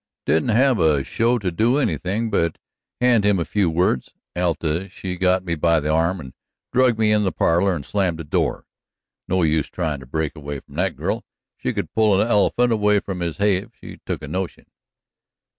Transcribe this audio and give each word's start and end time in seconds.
"I 0.25 0.31
didn't 0.31 0.49
have 0.49 0.79
a 0.79 1.03
show 1.03 1.37
to 1.37 1.51
do 1.51 1.77
anything 1.77 2.31
but 2.31 2.57
hand 2.99 3.23
him 3.23 3.37
a 3.37 3.45
few 3.45 3.69
words. 3.69 4.15
Alta 4.35 4.89
she 4.89 5.15
got 5.15 5.45
me 5.45 5.53
by 5.53 5.79
the 5.79 5.91
arm 5.91 6.19
and 6.19 6.33
drug 6.73 6.97
me 6.97 7.11
in 7.11 7.23
the 7.23 7.31
parlor 7.31 7.75
and 7.75 7.85
slammed 7.85 8.17
the 8.17 8.23
door. 8.23 8.65
No 9.27 9.43
use 9.43 9.69
tryin' 9.69 9.99
to 9.99 10.07
break 10.07 10.35
away 10.35 10.59
from 10.61 10.73
that 10.73 10.95
girl; 10.95 11.23
she 11.55 11.71
could 11.71 11.93
pull 11.93 12.19
a 12.19 12.27
elephant 12.27 12.73
away 12.73 12.99
from 12.99 13.19
his 13.19 13.37
hay 13.37 13.57
if 13.57 13.75
she 13.79 13.99
took 14.03 14.23
a 14.23 14.27
notion." 14.27 14.65